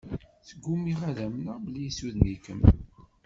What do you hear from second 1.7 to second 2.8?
yessuden-ikem.